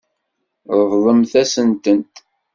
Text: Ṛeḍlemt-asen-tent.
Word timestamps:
Ṛeḍlemt-asen-tent. 0.79 2.13